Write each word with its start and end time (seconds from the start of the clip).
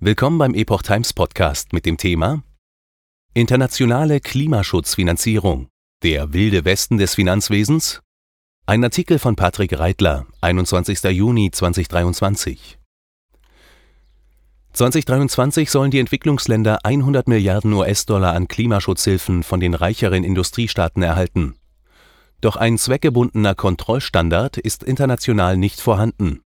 Willkommen 0.00 0.38
beim 0.38 0.54
Epoch 0.54 0.82
Times 0.82 1.12
Podcast 1.12 1.72
mit 1.72 1.86
dem 1.86 1.96
Thema 1.96 2.42
Internationale 3.32 4.18
Klimaschutzfinanzierung. 4.20 5.68
Der 6.02 6.32
wilde 6.32 6.64
Westen 6.64 6.98
des 6.98 7.14
Finanzwesens? 7.14 8.02
Ein 8.66 8.82
Artikel 8.82 9.20
von 9.20 9.36
Patrick 9.36 9.78
Reitler, 9.78 10.26
21. 10.40 11.04
Juni 11.04 11.52
2023. 11.52 12.78
2023 14.72 15.70
sollen 15.70 15.92
die 15.92 16.00
Entwicklungsländer 16.00 16.80
100 16.84 17.28
Milliarden 17.28 17.72
US-Dollar 17.72 18.34
an 18.34 18.48
Klimaschutzhilfen 18.48 19.44
von 19.44 19.60
den 19.60 19.74
reicheren 19.74 20.24
Industriestaaten 20.24 21.04
erhalten. 21.04 21.54
Doch 22.40 22.56
ein 22.56 22.78
zweckgebundener 22.78 23.54
Kontrollstandard 23.54 24.58
ist 24.58 24.82
international 24.82 25.56
nicht 25.56 25.80
vorhanden. 25.80 26.43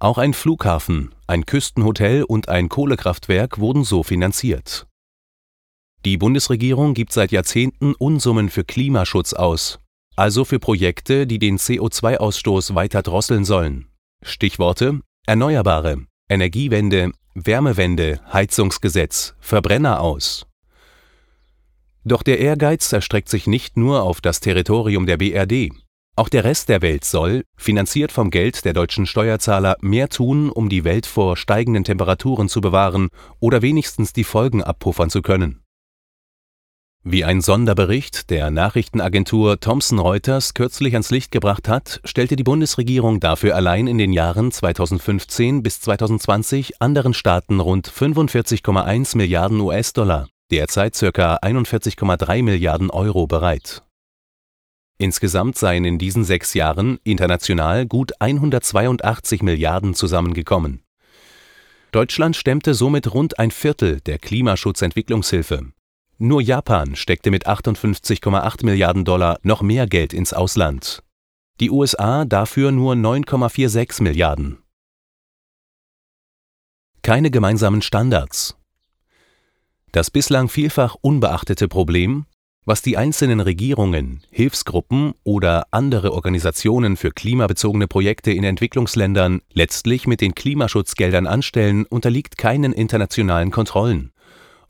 Auch 0.00 0.18
ein 0.18 0.32
Flughafen, 0.32 1.12
ein 1.26 1.44
Küstenhotel 1.44 2.22
und 2.22 2.48
ein 2.48 2.68
Kohlekraftwerk 2.68 3.58
wurden 3.58 3.82
so 3.82 4.04
finanziert. 4.04 4.86
Die 6.04 6.16
Bundesregierung 6.16 6.94
gibt 6.94 7.12
seit 7.12 7.32
Jahrzehnten 7.32 7.94
Unsummen 7.94 8.48
für 8.48 8.62
Klimaschutz 8.62 9.32
aus, 9.32 9.80
also 10.14 10.44
für 10.44 10.60
Projekte, 10.60 11.26
die 11.26 11.40
den 11.40 11.58
CO2-Ausstoß 11.58 12.76
weiter 12.76 13.02
drosseln 13.02 13.44
sollen. 13.44 13.88
Stichworte 14.22 15.00
Erneuerbare, 15.26 16.06
Energiewende, 16.28 17.10
Wärmewende, 17.34 18.20
Heizungsgesetz, 18.32 19.34
Verbrenner 19.40 20.00
aus. 20.00 20.46
Doch 22.04 22.22
der 22.22 22.38
Ehrgeiz 22.38 22.92
erstreckt 22.92 23.28
sich 23.28 23.48
nicht 23.48 23.76
nur 23.76 24.04
auf 24.04 24.20
das 24.20 24.38
Territorium 24.38 25.06
der 25.06 25.16
BRD. 25.16 25.72
Auch 26.18 26.28
der 26.28 26.42
Rest 26.42 26.68
der 26.68 26.82
Welt 26.82 27.04
soll, 27.04 27.44
finanziert 27.56 28.10
vom 28.10 28.32
Geld 28.32 28.64
der 28.64 28.72
deutschen 28.72 29.06
Steuerzahler, 29.06 29.76
mehr 29.80 30.08
tun, 30.08 30.50
um 30.50 30.68
die 30.68 30.82
Welt 30.82 31.06
vor 31.06 31.36
steigenden 31.36 31.84
Temperaturen 31.84 32.48
zu 32.48 32.60
bewahren 32.60 33.10
oder 33.38 33.62
wenigstens 33.62 34.14
die 34.14 34.24
Folgen 34.24 34.64
abpuffern 34.64 35.10
zu 35.10 35.22
können. 35.22 35.62
Wie 37.04 37.24
ein 37.24 37.40
Sonderbericht 37.40 38.30
der 38.30 38.50
Nachrichtenagentur 38.50 39.60
Thomson 39.60 40.00
Reuters 40.00 40.54
kürzlich 40.54 40.94
ans 40.94 41.12
Licht 41.12 41.30
gebracht 41.30 41.68
hat, 41.68 42.00
stellte 42.02 42.34
die 42.34 42.42
Bundesregierung 42.42 43.20
dafür 43.20 43.54
allein 43.54 43.86
in 43.86 43.98
den 43.98 44.12
Jahren 44.12 44.50
2015 44.50 45.62
bis 45.62 45.80
2020 45.82 46.82
anderen 46.82 47.14
Staaten 47.14 47.60
rund 47.60 47.88
45,1 47.88 49.16
Milliarden 49.16 49.60
US-Dollar, 49.60 50.26
derzeit 50.50 50.98
ca. 50.98 51.36
41,3 51.36 52.42
Milliarden 52.42 52.90
Euro 52.90 53.28
bereit 53.28 53.84
Insgesamt 54.98 55.56
seien 55.56 55.84
in 55.84 55.98
diesen 55.98 56.24
sechs 56.24 56.54
Jahren 56.54 56.98
international 57.04 57.86
gut 57.86 58.20
182 58.20 59.42
Milliarden 59.42 59.94
zusammengekommen. 59.94 60.82
Deutschland 61.92 62.36
stemmte 62.36 62.74
somit 62.74 63.14
rund 63.14 63.38
ein 63.38 63.52
Viertel 63.52 64.00
der 64.00 64.18
Klimaschutzentwicklungshilfe. 64.18 65.72
Nur 66.18 66.42
Japan 66.42 66.96
steckte 66.96 67.30
mit 67.30 67.46
58,8 67.46 68.64
Milliarden 68.64 69.04
Dollar 69.04 69.38
noch 69.42 69.62
mehr 69.62 69.86
Geld 69.86 70.12
ins 70.12 70.32
Ausland. 70.32 71.04
Die 71.60 71.70
USA 71.70 72.24
dafür 72.24 72.72
nur 72.72 72.94
9,46 72.94 74.02
Milliarden. 74.02 74.58
Keine 77.02 77.30
gemeinsamen 77.30 77.82
Standards. 77.82 78.56
Das 79.92 80.10
bislang 80.10 80.48
vielfach 80.48 80.96
unbeachtete 81.00 81.68
Problem, 81.68 82.26
was 82.68 82.82
die 82.82 82.98
einzelnen 82.98 83.40
Regierungen, 83.40 84.20
Hilfsgruppen 84.30 85.14
oder 85.24 85.68
andere 85.70 86.12
Organisationen 86.12 86.98
für 86.98 87.10
klimabezogene 87.10 87.88
Projekte 87.88 88.30
in 88.30 88.44
Entwicklungsländern 88.44 89.40
letztlich 89.54 90.06
mit 90.06 90.20
den 90.20 90.34
Klimaschutzgeldern 90.34 91.26
anstellen, 91.26 91.86
unterliegt 91.86 92.36
keinen 92.36 92.74
internationalen 92.74 93.50
Kontrollen. 93.50 94.12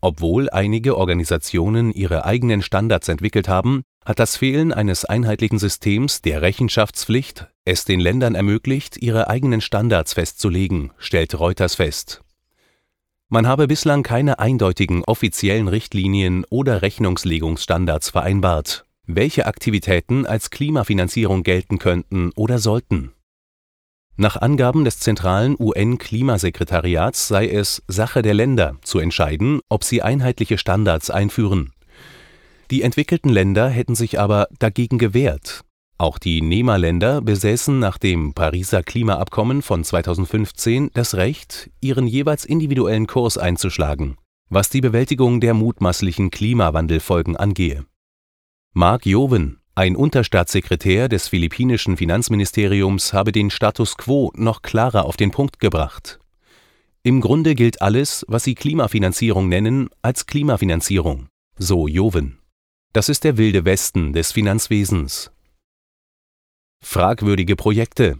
Obwohl 0.00 0.48
einige 0.48 0.96
Organisationen 0.96 1.90
ihre 1.90 2.24
eigenen 2.24 2.62
Standards 2.62 3.08
entwickelt 3.08 3.48
haben, 3.48 3.82
hat 4.04 4.20
das 4.20 4.36
Fehlen 4.36 4.72
eines 4.72 5.04
einheitlichen 5.04 5.58
Systems 5.58 6.22
der 6.22 6.40
Rechenschaftspflicht 6.40 7.48
es 7.64 7.84
den 7.84 7.98
Ländern 7.98 8.36
ermöglicht, 8.36 8.96
ihre 8.96 9.28
eigenen 9.28 9.60
Standards 9.60 10.12
festzulegen, 10.12 10.92
stellt 10.98 11.38
Reuters 11.38 11.74
fest 11.74 12.22
man 13.28 13.46
habe 13.46 13.66
bislang 13.66 14.02
keine 14.02 14.38
eindeutigen 14.38 15.04
offiziellen 15.04 15.68
Richtlinien 15.68 16.44
oder 16.48 16.82
Rechnungslegungsstandards 16.82 18.10
vereinbart, 18.10 18.86
welche 19.06 19.46
Aktivitäten 19.46 20.26
als 20.26 20.50
Klimafinanzierung 20.50 21.42
gelten 21.42 21.78
könnten 21.78 22.30
oder 22.36 22.58
sollten. 22.58 23.12
Nach 24.16 24.36
Angaben 24.36 24.84
des 24.84 24.98
zentralen 24.98 25.56
UN-Klimasekretariats 25.58 27.28
sei 27.28 27.48
es 27.48 27.82
Sache 27.86 28.22
der 28.22 28.34
Länder 28.34 28.76
zu 28.82 28.98
entscheiden, 28.98 29.60
ob 29.68 29.84
sie 29.84 30.02
einheitliche 30.02 30.58
Standards 30.58 31.10
einführen. 31.10 31.72
Die 32.70 32.82
entwickelten 32.82 33.30
Länder 33.30 33.68
hätten 33.68 33.94
sich 33.94 34.18
aber 34.18 34.48
dagegen 34.58 34.98
gewehrt 34.98 35.64
auch 35.98 36.18
die 36.18 36.40
Nehmerländer 36.40 37.20
besäßen 37.20 37.78
nach 37.78 37.98
dem 37.98 38.32
Pariser 38.32 38.84
Klimaabkommen 38.84 39.62
von 39.62 39.82
2015 39.82 40.90
das 40.94 41.14
Recht, 41.14 41.70
ihren 41.80 42.06
jeweils 42.06 42.44
individuellen 42.44 43.08
Kurs 43.08 43.36
einzuschlagen, 43.36 44.16
was 44.48 44.70
die 44.70 44.80
Bewältigung 44.80 45.40
der 45.40 45.54
mutmaßlichen 45.54 46.30
Klimawandelfolgen 46.30 47.36
angehe. 47.36 47.84
Mark 48.74 49.06
Joven, 49.06 49.58
ein 49.74 49.96
Unterstaatssekretär 49.96 51.08
des 51.08 51.28
philippinischen 51.28 51.96
Finanzministeriums, 51.96 53.12
habe 53.12 53.32
den 53.32 53.50
Status 53.50 53.96
quo 53.96 54.30
noch 54.36 54.62
klarer 54.62 55.04
auf 55.04 55.16
den 55.16 55.32
Punkt 55.32 55.58
gebracht. 55.58 56.20
Im 57.02 57.20
Grunde 57.20 57.54
gilt 57.54 57.82
alles, 57.82 58.24
was 58.28 58.44
sie 58.44 58.54
Klimafinanzierung 58.54 59.48
nennen, 59.48 59.88
als 60.02 60.26
Klimafinanzierung, 60.26 61.26
so 61.58 61.88
Joven. 61.88 62.38
Das 62.92 63.08
ist 63.08 63.24
der 63.24 63.36
wilde 63.36 63.64
Westen 63.64 64.12
des 64.12 64.32
Finanzwesens, 64.32 65.30
Fragwürdige 66.98 67.54
Projekte 67.54 68.18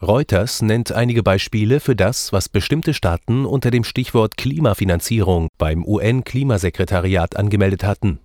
Reuters 0.00 0.62
nennt 0.62 0.92
einige 0.92 1.22
Beispiele 1.22 1.80
für 1.80 1.94
das, 1.94 2.32
was 2.32 2.48
bestimmte 2.48 2.94
Staaten 2.94 3.44
unter 3.44 3.70
dem 3.70 3.84
Stichwort 3.84 4.36
Klimafinanzierung 4.38 5.48
beim 5.58 5.84
UN-Klimasekretariat 5.84 7.36
angemeldet 7.36 7.84
hatten. 7.84 8.20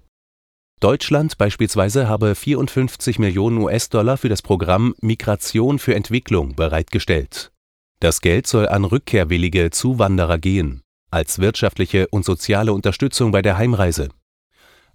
Deutschland 0.79 1.37
beispielsweise 1.37 2.07
habe 2.07 2.35
54 2.35 3.19
Millionen 3.19 3.57
US-Dollar 3.57 4.17
für 4.17 4.29
das 4.29 4.41
Programm 4.41 4.95
Migration 5.01 5.79
für 5.79 5.95
Entwicklung 5.95 6.55
bereitgestellt. 6.55 7.51
Das 7.99 8.21
Geld 8.21 8.47
soll 8.47 8.69
an 8.69 8.85
rückkehrwillige 8.85 9.71
Zuwanderer 9.71 10.37
gehen, 10.37 10.83
als 11.11 11.39
wirtschaftliche 11.39 12.07
und 12.09 12.23
soziale 12.23 12.71
Unterstützung 12.71 13.31
bei 13.31 13.41
der 13.41 13.57
Heimreise 13.57 14.09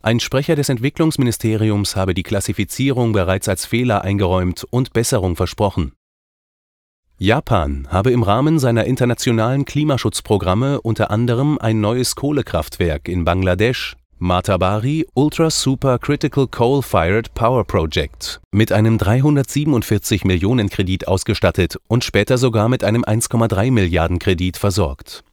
ein 0.03 0.19
Sprecher 0.19 0.57
des 0.57 0.71
Entwicklungsministeriums 0.71 1.95
habe 1.95 2.15
die 2.15 2.23
Klassifizierung 2.23 3.13
bereits 3.13 3.49
als 3.49 3.67
Fehler 3.67 4.03
eingeräumt 4.03 4.67
und 4.71 4.95
Besserung 4.95 5.37
versprochen. 5.37 5.93
Japan 7.19 7.87
habe 7.91 8.11
im 8.11 8.23
Rahmen 8.23 8.59
seiner 8.59 8.85
internationalen 8.85 9.67
Klimaschutzprogramme 9.67 10.81
unter 10.81 11.11
anderem 11.11 11.59
ein 11.59 11.83
neues 11.83 12.17
Kohlekraftwerk 12.17 13.09
in 13.09 13.27
Bangladesch, 13.27 13.95
Matabari 14.17 15.07
Ultra 15.13 15.51
Super 15.51 15.99
Critical 15.99 16.47
Coal-Fired 16.47 17.35
Power 17.35 17.65
Project, 17.65 18.41
mit 18.53 18.73
einem 18.73 18.97
347 18.97 20.25
Millionen 20.25 20.71
Kredit 20.71 21.09
ausgestattet 21.09 21.77
und 21.89 22.05
später 22.05 22.39
sogar 22.39 22.71
mit 22.71 22.85
einem 22.85 23.05
1,3 23.05 23.71
Milliarden 23.71 24.19
Kredit 24.19 24.57
versorgt 24.57 25.25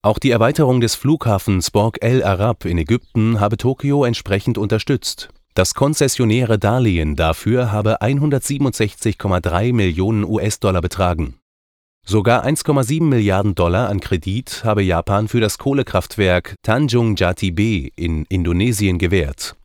auch 0.00 0.20
die 0.20 0.30
Erweiterung 0.30 0.80
des 0.80 0.94
Flughafens 0.94 1.72
Borg 1.72 1.98
El 2.02 2.22
Arab 2.22 2.64
in 2.64 2.78
Ägypten 2.78 3.40
habe 3.40 3.56
Tokio 3.56 4.04
entsprechend 4.04 4.56
unterstützt. 4.56 5.28
Das 5.54 5.74
konzessionäre 5.74 6.56
Darlehen 6.56 7.16
dafür 7.16 7.72
habe 7.72 8.00
167,3 8.00 9.72
Millionen 9.72 10.22
US-Dollar 10.22 10.82
betragen. 10.82 11.34
Sogar 12.06 12.46
1,7 12.46 13.02
Milliarden 13.02 13.56
Dollar 13.56 13.88
an 13.88 13.98
Kredit 13.98 14.62
habe 14.62 14.82
Japan 14.82 15.26
für 15.26 15.40
das 15.40 15.58
Kohlekraftwerk 15.58 16.54
Tanjung 16.62 17.16
Jati 17.16 17.50
B 17.50 17.90
in 17.96 18.24
Indonesien 18.28 18.98
gewährt. 18.98 19.56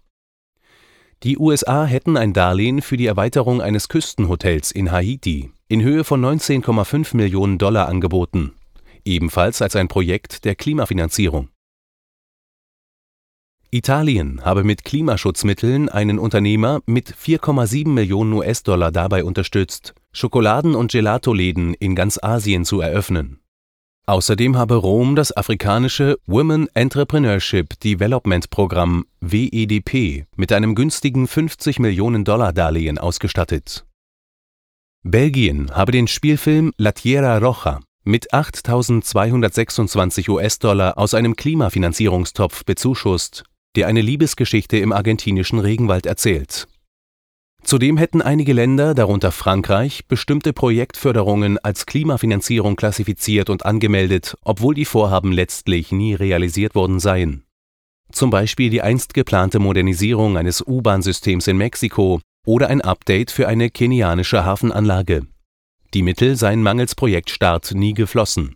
Die 1.22 1.38
USA 1.38 1.86
hätten 1.86 2.18
ein 2.18 2.34
Darlehen 2.34 2.82
für 2.82 2.98
die 2.98 3.06
Erweiterung 3.06 3.62
eines 3.62 3.88
Küstenhotels 3.88 4.72
in 4.72 4.92
Haiti 4.92 5.52
in 5.68 5.84
Höhe 5.84 6.04
von 6.04 6.26
19,5 6.26 7.16
Millionen 7.16 7.60
Dollar 7.60 7.88
angeboten 7.88 8.54
ebenfalls 9.06 9.62
als 9.62 9.76
ein 9.76 9.88
Projekt 9.88 10.46
der 10.46 10.56
Klimafinanzierung. 10.56 11.50
Italien 13.74 14.46
habe 14.46 14.64
mit 14.64 14.84
Klimaschutzmitteln 14.84 15.90
einen 15.90 16.20
Unternehmer 16.20 16.82
mit 16.86 17.12
4,7 17.12 17.88
Millionen 17.88 18.34
US-Dollar 18.34 18.92
dabei 18.92 19.24
unterstützt, 19.24 19.96
Schokoladen- 20.12 20.76
und 20.76 20.92
Gelatoläden 20.92 21.74
in 21.74 21.96
ganz 21.96 22.20
Asien 22.22 22.66
zu 22.66 22.82
eröffnen. 22.82 23.40
Außerdem 24.06 24.58
habe 24.58 24.76
Rom 24.76 25.16
das 25.16 25.36
afrikanische 25.36 26.20
Women 26.28 26.68
Entrepreneurship 26.76 27.80
Development 27.80 28.50
Programm 28.52 29.06
WEDP 29.22 30.26
mit 30.36 30.52
einem 30.52 30.76
günstigen 30.76 31.28
50 31.28 31.80
Millionen 31.80 32.26
Dollar 32.26 32.54
Darlehen 32.54 33.00
ausgestattet. 33.00 33.86
Belgien 35.02 35.72
habe 35.72 35.92
den 35.94 36.08
Spielfilm 36.08 36.74
La 36.78 36.92
Tierra 36.92 37.40
Roja 37.40 37.80
mit 38.04 38.34
8.226 38.34 40.30
US-Dollar 40.30 40.98
aus 40.98 41.14
einem 41.14 41.36
Klimafinanzierungstopf 41.36 42.66
bezuschusst, 42.66 43.44
der 43.76 43.88
eine 43.88 44.02
Liebesgeschichte 44.02 44.78
im 44.78 44.92
argentinischen 44.92 45.60
Regenwald 45.60 46.06
erzählt. 46.06 46.68
Zudem 47.64 47.98
hätten 47.98 48.22
einige 48.22 48.52
Länder, 48.52 48.94
darunter 48.94 49.32
Frankreich, 49.32 50.06
bestimmte 50.08 50.52
Projektförderungen 50.52 51.58
als 51.60 51.86
Klimafinanzierung 51.86 52.76
klassifiziert 52.76 53.50
und 53.50 53.66
angemeldet, 53.66 54.36
obwohl 54.42 54.76
die 54.76 54.86
Vorhaben 54.86 55.32
letztlich 55.32 55.94
nie 55.94 56.14
realisiert 56.14 56.76
worden 56.76 57.00
seien. 57.00 57.46
Zum 58.12 58.30
Beispiel 58.30 58.70
die 58.70 58.82
einst 58.82 59.14
geplante 59.14 59.60
Modernisierung 59.60 60.38
eines 60.38 60.62
U-Bahn-Systems 60.62 61.48
in 61.48 61.58
Mexiko 61.58 62.20
oder 62.46 62.68
ein 62.70 62.82
Update 62.82 63.32
für 63.32 63.48
eine 63.48 63.70
kenianische 63.70 64.44
Hafenanlage. 64.44 65.26
Die 65.94 66.02
Mittel 66.02 66.36
seien 66.36 66.64
mangels 66.64 66.96
Projektstart 66.96 67.76
nie 67.76 67.94
geflossen. 67.94 68.56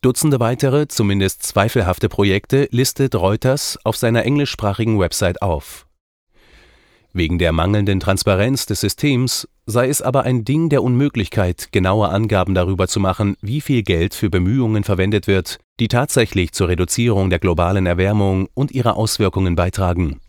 Dutzende 0.00 0.40
weitere, 0.40 0.88
zumindest 0.88 1.42
zweifelhafte 1.42 2.08
Projekte 2.08 2.68
listet 2.70 3.14
Reuters 3.14 3.78
auf 3.84 3.96
seiner 3.96 4.24
englischsprachigen 4.24 4.98
Website 4.98 5.42
auf. 5.42 5.86
Wegen 7.12 7.38
der 7.38 7.52
mangelnden 7.52 8.00
Transparenz 8.00 8.66
des 8.66 8.80
Systems 8.80 9.46
sei 9.66 9.88
es 9.88 10.02
aber 10.02 10.22
ein 10.22 10.44
Ding 10.44 10.68
der 10.68 10.82
Unmöglichkeit, 10.82 11.68
genaue 11.72 12.08
Angaben 12.08 12.54
darüber 12.54 12.88
zu 12.88 12.98
machen, 12.98 13.36
wie 13.40 13.60
viel 13.60 13.82
Geld 13.82 14.14
für 14.14 14.30
Bemühungen 14.30 14.82
verwendet 14.82 15.26
wird, 15.26 15.58
die 15.78 15.88
tatsächlich 15.88 16.52
zur 16.52 16.68
Reduzierung 16.68 17.30
der 17.30 17.38
globalen 17.38 17.86
Erwärmung 17.86 18.48
und 18.54 18.72
ihrer 18.72 18.96
Auswirkungen 18.96 19.56
beitragen 19.56 20.20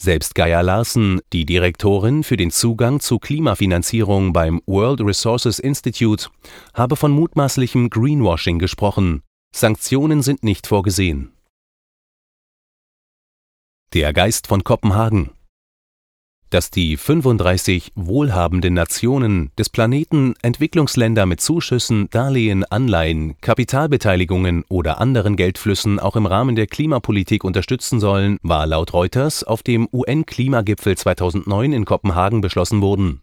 selbst 0.00 0.34
Gaia 0.34 0.60
Larsen, 0.60 1.20
die 1.32 1.44
Direktorin 1.44 2.24
für 2.24 2.36
den 2.36 2.50
Zugang 2.50 3.00
zu 3.00 3.18
Klimafinanzierung 3.18 4.32
beim 4.32 4.60
World 4.66 5.00
Resources 5.00 5.58
Institute, 5.58 6.28
habe 6.74 6.96
von 6.96 7.12
mutmaßlichem 7.12 7.90
Greenwashing 7.90 8.58
gesprochen. 8.58 9.22
Sanktionen 9.54 10.22
sind 10.22 10.44
nicht 10.44 10.66
vorgesehen. 10.66 11.32
Der 13.94 14.12
Geist 14.12 14.46
von 14.46 14.64
Kopenhagen 14.64 15.30
dass 16.50 16.70
die 16.70 16.96
35 16.96 17.92
wohlhabenden 17.94 18.74
Nationen 18.74 19.50
des 19.58 19.68
Planeten 19.68 20.34
Entwicklungsländer 20.42 21.26
mit 21.26 21.40
Zuschüssen, 21.40 22.08
Darlehen, 22.10 22.64
Anleihen, 22.64 23.34
Kapitalbeteiligungen 23.40 24.64
oder 24.68 25.00
anderen 25.00 25.36
Geldflüssen 25.36 25.98
auch 25.98 26.16
im 26.16 26.26
Rahmen 26.26 26.56
der 26.56 26.66
Klimapolitik 26.66 27.44
unterstützen 27.44 28.00
sollen, 28.00 28.38
war 28.42 28.66
laut 28.66 28.92
Reuters 28.92 29.44
auf 29.44 29.62
dem 29.62 29.88
UN-Klimagipfel 29.92 30.96
2009 30.96 31.72
in 31.72 31.84
Kopenhagen 31.84 32.40
beschlossen 32.40 32.80
worden. 32.80 33.20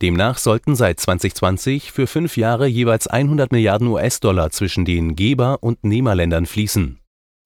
Demnach 0.00 0.38
sollten 0.38 0.76
seit 0.76 1.00
2020 1.00 1.90
für 1.90 2.06
fünf 2.06 2.36
Jahre 2.36 2.68
jeweils 2.68 3.08
100 3.08 3.50
Milliarden 3.50 3.88
US-Dollar 3.88 4.50
zwischen 4.50 4.84
den 4.84 5.16
Geber- 5.16 5.58
und 5.60 5.82
Nehmerländern 5.82 6.46
fließen. 6.46 7.00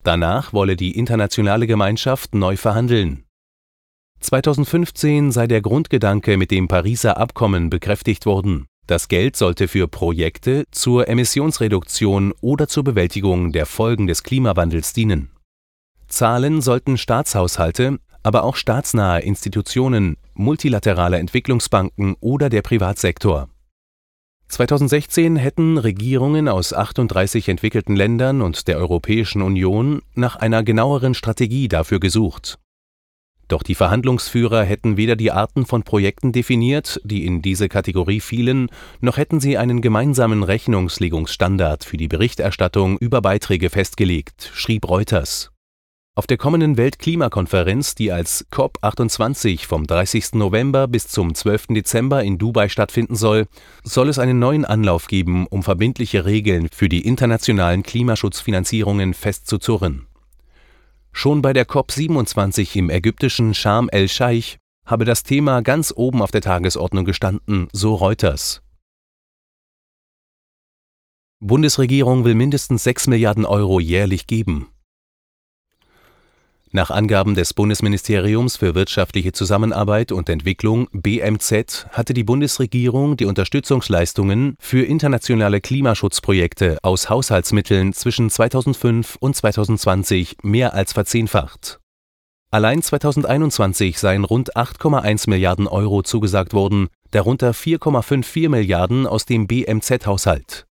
Danach 0.04 0.52
wolle 0.52 0.76
die 0.76 0.96
internationale 0.98 1.66
Gemeinschaft 1.66 2.34
neu 2.34 2.56
verhandeln. 2.56 3.24
2015 4.22 5.32
sei 5.32 5.48
der 5.48 5.60
Grundgedanke 5.60 6.36
mit 6.36 6.52
dem 6.52 6.68
Pariser 6.68 7.16
Abkommen 7.16 7.70
bekräftigt 7.70 8.24
worden. 8.24 8.66
Das 8.86 9.08
Geld 9.08 9.36
sollte 9.36 9.66
für 9.66 9.88
Projekte 9.88 10.64
zur 10.70 11.08
Emissionsreduktion 11.08 12.32
oder 12.40 12.68
zur 12.68 12.84
Bewältigung 12.84 13.52
der 13.52 13.66
Folgen 13.66 14.06
des 14.06 14.22
Klimawandels 14.22 14.92
dienen. 14.92 15.30
Zahlen 16.06 16.60
sollten 16.60 16.98
Staatshaushalte, 16.98 17.98
aber 18.22 18.44
auch 18.44 18.54
staatsnahe 18.54 19.22
Institutionen, 19.22 20.16
multilaterale 20.34 21.18
Entwicklungsbanken 21.18 22.14
oder 22.20 22.48
der 22.48 22.62
Privatsektor. 22.62 23.48
2016 24.48 25.36
hätten 25.36 25.78
Regierungen 25.78 26.48
aus 26.48 26.72
38 26.72 27.48
entwickelten 27.48 27.96
Ländern 27.96 28.40
und 28.40 28.68
der 28.68 28.78
Europäischen 28.78 29.42
Union 29.42 30.02
nach 30.14 30.36
einer 30.36 30.62
genaueren 30.62 31.14
Strategie 31.14 31.66
dafür 31.68 31.98
gesucht 31.98 32.58
doch 33.52 33.62
die 33.62 33.74
Verhandlungsführer 33.74 34.64
hätten 34.64 34.96
weder 34.96 35.14
die 35.14 35.30
Arten 35.30 35.66
von 35.66 35.82
Projekten 35.82 36.32
definiert, 36.32 37.00
die 37.04 37.26
in 37.26 37.42
diese 37.42 37.68
Kategorie 37.68 38.20
fielen, 38.20 38.70
noch 39.00 39.18
hätten 39.18 39.40
sie 39.40 39.58
einen 39.58 39.82
gemeinsamen 39.82 40.42
Rechnungslegungsstandard 40.42 41.84
für 41.84 41.98
die 41.98 42.08
Berichterstattung 42.08 42.96
über 42.98 43.20
Beiträge 43.20 43.68
festgelegt, 43.68 44.50
schrieb 44.54 44.88
Reuters. 44.88 45.50
Auf 46.14 46.26
der 46.26 46.36
kommenden 46.36 46.76
Weltklimakonferenz, 46.76 47.94
die 47.94 48.12
als 48.12 48.46
COP28 48.50 49.66
vom 49.66 49.86
30. 49.86 50.34
November 50.34 50.88
bis 50.88 51.08
zum 51.08 51.34
12. 51.34 51.68
Dezember 51.68 52.22
in 52.22 52.38
Dubai 52.38 52.68
stattfinden 52.68 53.16
soll, 53.16 53.46
soll 53.82 54.08
es 54.08 54.18
einen 54.18 54.38
neuen 54.38 54.64
Anlauf 54.64 55.06
geben, 55.06 55.46
um 55.46 55.62
verbindliche 55.62 56.24
Regeln 56.24 56.68
für 56.70 56.88
die 56.88 57.06
internationalen 57.06 57.82
Klimaschutzfinanzierungen 57.82 59.14
festzuzurren 59.14 60.06
Schon 61.22 61.40
bei 61.40 61.52
der 61.52 61.68
COP27 61.68 62.74
im 62.74 62.90
ägyptischen 62.90 63.54
Sharm 63.54 63.88
el-Scheich 63.90 64.58
habe 64.84 65.04
das 65.04 65.22
Thema 65.22 65.62
ganz 65.62 65.94
oben 65.94 66.20
auf 66.20 66.32
der 66.32 66.40
Tagesordnung 66.40 67.04
gestanden, 67.04 67.68
so 67.72 67.94
Reuters. 67.94 68.60
Bundesregierung 71.38 72.24
will 72.24 72.34
mindestens 72.34 72.82
6 72.82 73.06
Milliarden 73.06 73.44
Euro 73.44 73.78
jährlich 73.78 74.26
geben. 74.26 74.71
Nach 76.74 76.90
Angaben 76.90 77.34
des 77.34 77.52
Bundesministeriums 77.52 78.56
für 78.56 78.74
wirtschaftliche 78.74 79.32
Zusammenarbeit 79.32 80.10
und 80.10 80.30
Entwicklung 80.30 80.88
BMZ 80.92 81.88
hatte 81.90 82.14
die 82.14 82.24
Bundesregierung 82.24 83.18
die 83.18 83.26
Unterstützungsleistungen 83.26 84.56
für 84.58 84.82
internationale 84.82 85.60
Klimaschutzprojekte 85.60 86.78
aus 86.82 87.10
Haushaltsmitteln 87.10 87.92
zwischen 87.92 88.30
2005 88.30 89.16
und 89.20 89.36
2020 89.36 90.38
mehr 90.44 90.72
als 90.72 90.94
verzehnfacht. 90.94 91.78
Allein 92.50 92.80
2021 92.80 93.98
seien 93.98 94.24
rund 94.24 94.56
8,1 94.56 95.28
Milliarden 95.28 95.66
Euro 95.66 96.02
zugesagt 96.02 96.54
worden, 96.54 96.88
darunter 97.10 97.50
4,54 97.50 98.48
Milliarden 98.48 99.06
aus 99.06 99.26
dem 99.26 99.46
BMZ-Haushalt. 99.46 100.64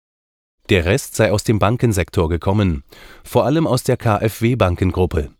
Der 0.68 0.84
Rest 0.84 1.16
sei 1.16 1.32
aus 1.32 1.42
dem 1.42 1.58
Bankensektor 1.58 2.28
gekommen, 2.28 2.84
vor 3.24 3.46
allem 3.46 3.66
aus 3.66 3.82
der 3.82 3.96
KfW-Bankengruppe. 3.96 5.30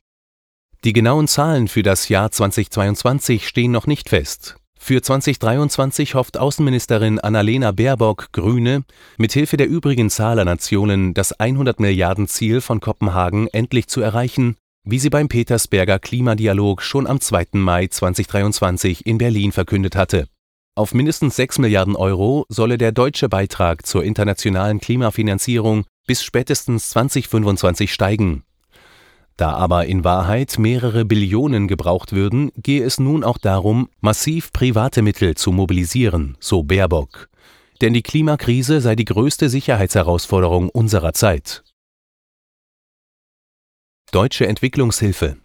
Die 0.85 0.93
genauen 0.93 1.27
Zahlen 1.27 1.67
für 1.67 1.83
das 1.83 2.09
Jahr 2.09 2.31
2022 2.31 3.49
stehen 3.49 3.73
noch 3.73 3.89
nicht 3.89 4.09
fest. 4.09 4.57
Für 4.79 5.03
2023 5.03 6.15
hofft 6.15 6.39
Außenministerin 6.39 7.19
Annalena 7.19 7.73
Baerbock, 7.73 8.29
Grüne, 8.31 8.85
mithilfe 9.17 9.57
der 9.57 9.67
übrigen 9.67 10.09
Zahlernationen 10.09 11.15
das 11.15 11.33
100 11.33 11.81
Milliarden 11.81 12.29
Ziel 12.29 12.61
von 12.61 12.79
Kopenhagen 12.79 13.49
endlich 13.49 13.89
zu 13.89 14.01
erreichen, 14.01 14.55
wie 14.85 15.01
sie 15.01 15.11
beim 15.11 15.27
Petersberger 15.27 15.99
Klimadialog 15.99 16.81
schon 16.81 17.09
am 17.09 17.21
2. 17.21 17.47
Mai 17.55 17.89
2023 17.89 19.05
in 19.05 19.19
Berlin 19.19 19.51
verkündet 19.51 19.97
hatte. 19.97 20.29
Auf 20.77 20.95
mindestens 20.95 21.35
6 21.35 21.59
Milliarden 21.59 21.97
Euro 21.97 22.47
solle 22.49 22.79
der 22.79 22.93
deutsche 22.93 23.29
Beitrag 23.29 23.85
zur 23.85 24.05
internationalen 24.05 24.79
Klimafinanzierung 24.79 25.87
bis 26.07 26.23
spätestens 26.23 26.91
2025 26.91 27.93
steigen 27.93 28.45
da 29.39 29.53
aber 29.53 29.87
in 29.87 30.05
Wahrheit 30.05 30.59
mehrere 30.59 31.05
Billionen 31.05 31.69
gebraucht 31.69 32.13
würden, 32.13 32.51
gehe 32.57 32.85
es 32.85 32.99
nun 32.99 33.25
auch 33.25 33.39
darum, 33.39 33.89
massiv 34.01 34.53
private 34.53 35.01
Mittel 35.01 35.37
zu 35.37 35.53
mobilisieren, 35.53 36.37
so 36.41 36.65
Baerbock. 36.65 37.29
Denn 37.81 37.95
die 37.95 38.03
Klimakrise 38.03 38.81
sei 38.81 38.97
die 38.97 39.05
größte 39.05 39.49
Sicherheitsherausforderung 39.49 40.69
unserer 40.69 41.13
Zeit. 41.13 41.63
Deutsche 44.11 44.47
Entwicklungshilfe 44.47 45.37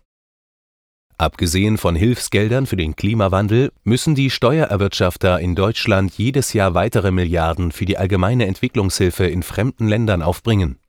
Abgesehen 1.18 1.78
von 1.78 1.96
Hilfsgeldern 1.96 2.66
für 2.66 2.76
den 2.76 2.96
Klimawandel 2.96 3.72
müssen 3.84 4.16
die 4.16 4.32
Steuererwirtschafter 4.32 5.40
in 5.40 5.54
Deutschland 5.54 6.18
jedes 6.18 6.54
Jahr 6.54 6.74
weitere 6.74 7.12
Milliarden 7.12 7.72
für 7.72 7.86
die 7.86 7.98
allgemeine 7.98 8.48
Entwicklungshilfe 8.48 9.28
in 9.28 9.44
fremden 9.44 9.88
Ländern 9.88 10.24
aufbringen 10.24 10.80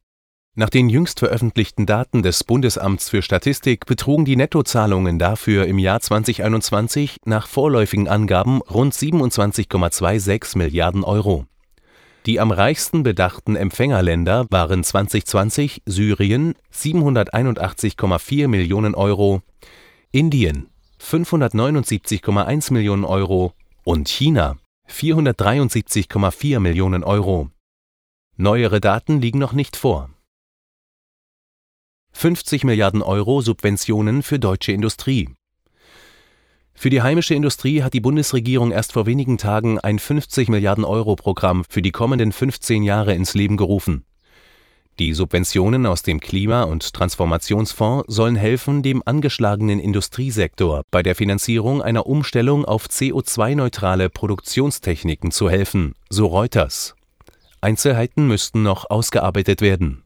nach 0.56 0.70
den 0.70 0.88
jüngst 0.88 1.18
veröffentlichten 1.18 1.84
Daten 1.84 2.22
des 2.22 2.44
Bundesamts 2.44 3.10
für 3.10 3.22
Statistik 3.22 3.86
betrugen 3.86 4.24
die 4.24 4.36
Nettozahlungen 4.36 5.18
dafür 5.18 5.66
im 5.66 5.80
Jahr 5.80 6.00
2021 6.00 7.16
nach 7.24 7.48
vorläufigen 7.48 8.06
Angaben 8.06 8.62
rund 8.62 8.94
27,26 8.94 10.56
Milliarden 10.56 11.02
Euro. 11.02 11.46
Die 12.26 12.38
am 12.38 12.52
reichsten 12.52 13.02
bedachten 13.02 13.56
Empfängerländer 13.56 14.46
waren 14.48 14.84
2020 14.84 15.82
Syrien 15.86 16.54
(781,4 16.72 18.46
Millionen 18.46 18.94
Euro), 18.94 19.42
Indien 20.12 20.68
(579,1 21.02 22.72
Millionen 22.72 23.04
Euro) 23.04 23.52
und 23.82 24.08
China 24.08 24.56
(473,4 24.88 26.60
Millionen 26.60 27.02
Euro). 27.02 27.50
Neuere 28.36 28.80
Daten 28.80 29.20
liegen 29.20 29.38
noch 29.38 29.52
nicht 29.52 29.76
vor 29.76 30.13
50 32.14 32.64
Milliarden 32.64 33.02
Euro 33.02 33.42
Subventionen 33.42 34.22
für 34.22 34.38
deutsche 34.38 34.72
Industrie. 34.72 35.28
Für 36.72 36.88
die 36.88 37.02
heimische 37.02 37.34
Industrie 37.34 37.82
hat 37.82 37.92
die 37.92 38.00
Bundesregierung 38.00 38.70
erst 38.70 38.92
vor 38.94 39.04
wenigen 39.04 39.36
Tagen 39.36 39.78
ein 39.78 39.98
50 39.98 40.48
Milliarden 40.48 40.84
Euro 40.84 41.16
Programm 41.16 41.64
für 41.68 41.82
die 41.82 41.92
kommenden 41.92 42.32
15 42.32 42.82
Jahre 42.82 43.14
ins 43.14 43.34
Leben 43.34 43.56
gerufen. 43.56 44.04
Die 45.00 45.12
Subventionen 45.12 45.86
aus 45.86 46.02
dem 46.02 46.20
Klima 46.20 46.62
und 46.62 46.94
Transformationsfonds 46.94 48.04
sollen 48.06 48.36
helfen, 48.36 48.82
dem 48.82 49.02
angeschlagenen 49.04 49.80
Industriesektor 49.80 50.82
bei 50.92 51.02
der 51.02 51.16
Finanzierung 51.16 51.82
einer 51.82 52.06
Umstellung 52.06 52.64
auf 52.64 52.86
CO2-neutrale 52.86 54.08
Produktionstechniken 54.08 55.32
zu 55.32 55.50
helfen, 55.50 55.94
so 56.08 56.26
Reuters. 56.26 56.94
Einzelheiten 57.60 58.28
müssten 58.28 58.62
noch 58.62 58.88
ausgearbeitet 58.88 59.60
werden. 59.60 60.03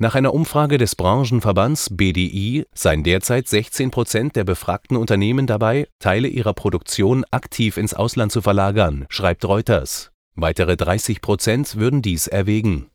Nach 0.00 0.14
einer 0.14 0.32
Umfrage 0.32 0.78
des 0.78 0.94
Branchenverbands 0.94 1.88
BDI 1.90 2.66
seien 2.72 3.02
derzeit 3.02 3.48
16 3.48 3.90
Prozent 3.90 4.36
der 4.36 4.44
befragten 4.44 4.96
Unternehmen 4.96 5.48
dabei, 5.48 5.88
Teile 5.98 6.28
ihrer 6.28 6.54
Produktion 6.54 7.24
aktiv 7.32 7.76
ins 7.76 7.94
Ausland 7.94 8.30
zu 8.30 8.40
verlagern, 8.40 9.06
schreibt 9.08 9.44
Reuters. 9.44 10.12
Weitere 10.36 10.76
30 10.76 11.20
Prozent 11.20 11.74
würden 11.74 12.00
dies 12.00 12.28
erwägen 12.28 12.90